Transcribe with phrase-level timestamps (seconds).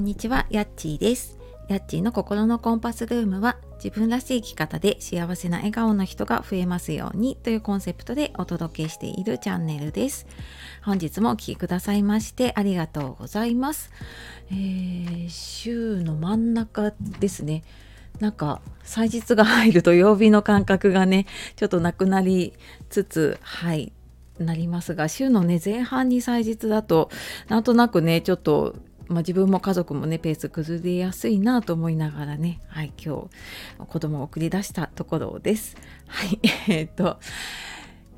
[0.00, 1.38] んにちは、やっちーです。
[1.68, 10.26] やっちーの心のコンパスルームは自分らしい生き方で幸せな笑顔の人が増えますようにというコンセプトでお届けしているチャンネルです。
[10.82, 13.92] 本日もお聴きくださいましてありがとうございます。
[14.50, 17.62] えー週の真ん中ですね。
[18.20, 21.26] なんか祭日が入ると曜日の感覚がね
[21.56, 22.54] ちょっとなくなり
[22.88, 23.92] つつはい
[24.38, 27.10] なりますが週のね前半に祭日だと
[27.48, 28.74] なんとなくねちょっと、
[29.10, 33.28] まあ、自分も家族もねペース崩れやすいなと思いながらねはい今
[33.78, 35.76] 日子供を送り出したところです。
[36.06, 36.38] はい
[36.68, 37.18] えーっと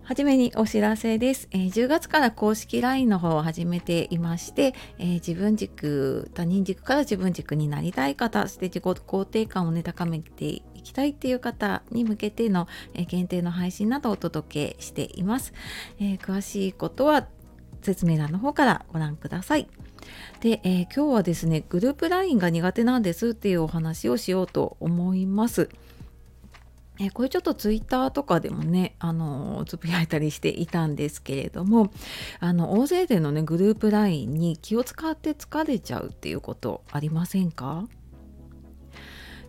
[0.05, 15.54] はじめにお知らせです、えー10月から公式 LINE の方を始めていまして、えー自分軸他人軸から自分軸になりたい方そして自己肯定感をね高めていきたいっていう方に向けての、えー限定の配信などをお届けしています、
[15.98, 17.29] え詳しいことは
[17.80, 19.68] 説明欄の方からご覧ください。
[20.41, 25.69] で、えー今日はですねグループ LINE が苦手なんですっていうお話をしようと思います。
[27.01, 31.91] えこれちょっとツイッターとかでもね、あのつぶやいたりしていたんですけれども
[32.39, 37.89] あの大勢でのねグループ LINE に気を使って疲れちゃうっていうことありませんか、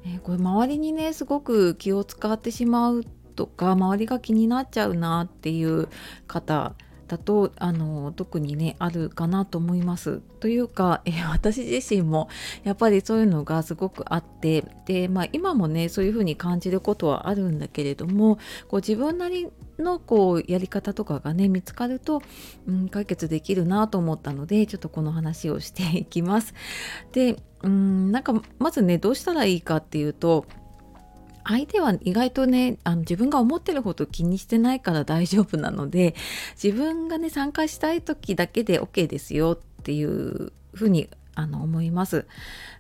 [0.06, 3.04] えこれ周りにねすごく気を使ってしまう
[3.36, 5.90] とか周りが気になっちゃうなっていう
[6.28, 6.76] 方
[7.14, 10.22] だとあの特にねあるかなと思います。
[10.40, 12.28] というか、え私自身も
[12.64, 19.48] やっぱりそういうのがすごくあってで、まあ、今もねそういうふうに感じることはあるんだけれどもこう自分なり
[19.78, 22.22] のこうやり方とかがね見つかると、
[22.68, 26.54] うん、解決できるなと思ったのでちょっとこの話をしていきます。
[27.12, 30.46] でうんなんかまずねどうしたらいいかっていうと
[31.46, 36.16] 相手は意外とねあの自分が思ってるほど気にしてないから大丈夫なので
[36.62, 42.26] 自分がね参加したい時だけで OK ですよっていうふうにあの思います。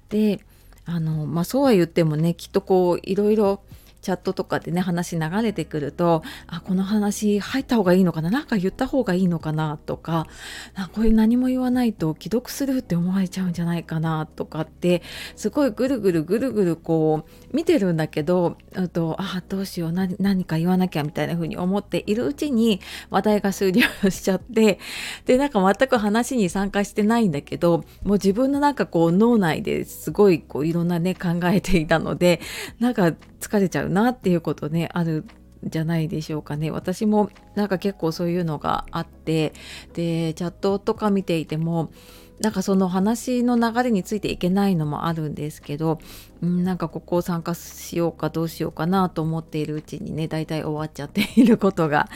[0.09, 0.39] で
[0.85, 3.61] あのまあそうは言ってもねきっとこういろいろ
[4.03, 10.27] チャットとかでね話流れてくるとあこの話入った方がいいのかななんか言った方がいいのかなとか
[10.75, 15.01] あこれ何も言わないと既読するって思われちゃうんじゃないかなとかって
[15.37, 24.79] すごいぐるぐるぐるぐるこう見てるんだけどあとあどうしよう何何か言わなきゃみたいな風に思っているうちに話題が終了しちゃって
[25.25, 32.41] でなんか全く話に参加してないんだけどもう自分のなんかこう脳内ですごいこういろんなね考えていたので
[32.79, 35.25] なんか疲れちゃうなっていうことねある
[35.65, 39.53] じゃないでしょうかね私もなんか結構そういうのがあって
[39.93, 41.91] でチャットとか見ていても
[42.39, 45.99] なんかその話の流れについていけないのもあるんですけど、
[46.45, 52.09] ん、なんかここを参加しようかどうしようかなと思っているうちにね大体終わっちゃっていることが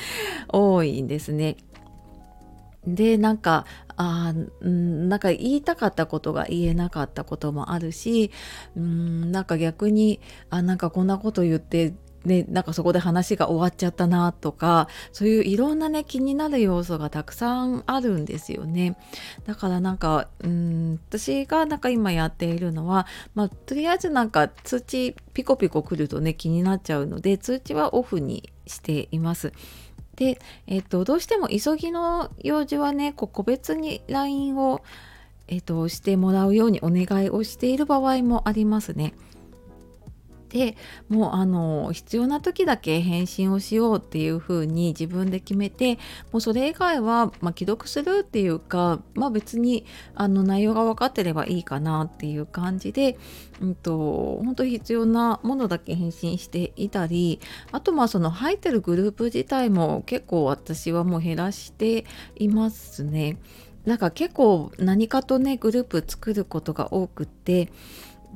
[0.49, 1.55] 多いんですね。
[2.85, 3.65] でなんか
[3.97, 8.31] あなんか言いたかったことが言えなかったこともあるし
[8.75, 10.19] うんなんか逆に
[10.49, 11.93] あなんかこんなこと言って
[12.27, 18.97] ね、なんかそこで話が終わっちゃったなとかそういういろんなね気になる要素がたくさんあるんですよね
[19.45, 29.53] だからなんかうん私がなんか今やっているのは、まあ、とりあえずなんか通知ピコピコ来るとね気になっちゃうので通知はオフにしています。
[30.17, 34.83] で、えっと、どうしても急ぎの用事はね個別に LINE を、
[35.47, 39.13] えっと、してもらうようにお願いをしている場合もありますね。
[40.49, 40.77] で
[41.09, 45.95] もうあの必要な時だけ返信をしようっていう風に自分で決めて
[46.31, 49.85] もうそれ以外は、まあ、既読するっていうか、まあ、別に
[50.15, 53.17] あの内容が分かってればいいかなっていう感じで、
[53.61, 57.39] うんと、本当に必要なものだけ返信していたり
[57.71, 62.05] あとまあその入ってるグループ自体も結構私はもう減らして
[62.37, 63.37] いますね。
[63.85, 67.71] なんか結構何かとねグループ作ることが多くって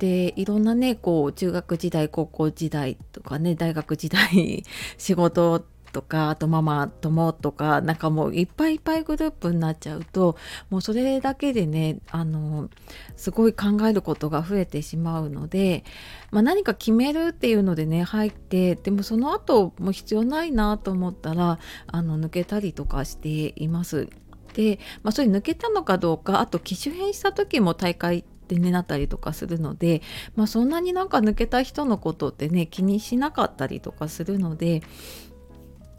[0.02, 4.64] でいろんなねこう中学時代高校時代とかね 大学時代
[4.98, 5.64] 仕事
[5.94, 10.38] とかあとママ友とかなんかもういっぱいいっぱいグループになっちゃうと
[10.72, 12.72] もうそれだけでねあの
[13.16, 15.84] すごい考えることが増えてしまうので、
[16.32, 24.10] まあ、何か決めるっていうのでね入ってでもその後も必要ないなと思ったらあの抜けたりとかしています。
[24.54, 30.02] で、まあ、それ抜けたのかどうかあと機種変した時も大会でねなったりとかするので、
[30.36, 34.82] まあ、そんなになんか抜けた人のことってね気にしなかったりとかするので。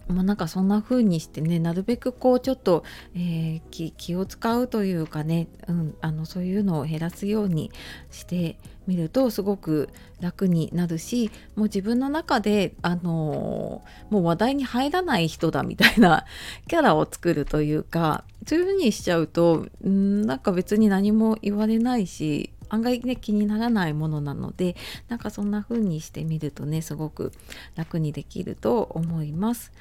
[0.08, 2.82] まあ、なんかそんな風にしてねなるべくこうちょっと、
[3.14, 7.70] えー気気を使うというかね、うん、あのそういうのを減らすように
[8.10, 9.88] して見るとすごく
[10.20, 16.25] 楽になるしもう自分の中で、あのーもう話題に入らない人だみたいな
[16.69, 24.76] キャラを作るというかそういうふうにしちゃうとんなんか別に何も言われないし案外ね気にならないものなので
[25.08, 27.32] なんかそんな風にしてみるとねすごく
[27.76, 29.72] 楽にできると思います。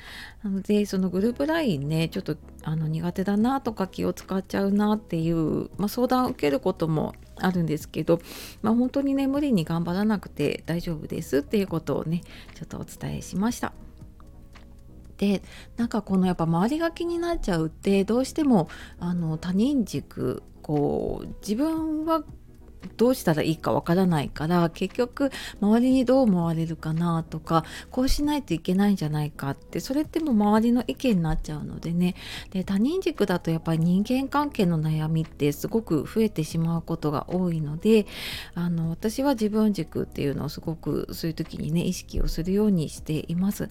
[0.44, 8.20] なのでそのグループ LINE ねちょっとあの苦手だなとか気を使っちゃうなっていう、まあ、相談を受けることもあるんですけど、
[8.62, 12.22] まあ、本当にね無理に頑張らなくて大丈夫ですっていうことをね
[12.56, 13.74] ちょっとお伝えしました。
[15.18, 15.44] で
[15.78, 22.24] なんかこのやっぱ周りが気になっちゃうってどうしてもあの他人軸こう自分は
[22.98, 32.16] どうしたらいいかわからないから結局周りにどう思われるかなとかこうしないといけないんじゃないかってそれってもう周りの意見になっちゃうのでね
[32.52, 38.06] で他人軸だとやっぱり人間関係の悩みってすごく増えてしまうことが多いので
[38.56, 43.70] あの私は自分軸っていうのをすごくそういう時にね意識をするようにしています。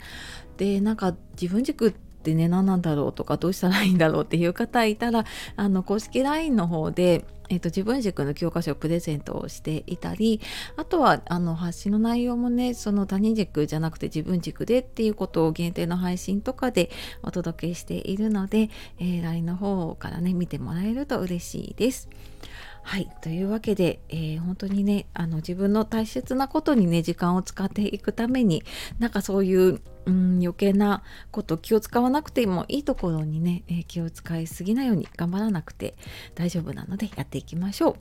[0.57, 5.25] でなんか自分軸ってね何なんだろうとかどうしたらいいんだろうっていう方いたら
[5.57, 10.41] あの公式 LINE の方でえーと、自分軸の教科書をプレゼントをしていたり
[10.77, 16.91] あとはあの発信の内容もねその他人軸じゃなくて自分軸でっていうことを限定の配信とかで
[17.23, 18.71] お届けしているので、
[19.01, 22.09] えー、LINE の方からね見てもらえると嬉しいです。
[22.83, 28.63] はいというわけで、えー、本当にねあの自分の大切なことにね時間を使っていくために
[28.99, 35.95] なんかそういううん余計なこと気を使わなくてもいいところにね、えー、気を使いすぎないように頑張らなくて
[36.35, 37.97] 大丈夫なのでやっていきましょう。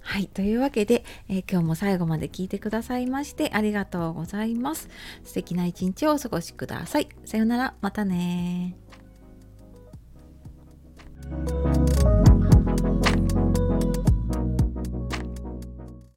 [0.00, 4.88] はいというわけで、えー、今日も最後まで聞いてくださいましてありがとうございます。
[5.24, 7.08] 素敵な一日をお過ごしください。
[7.24, 8.76] さようならまたね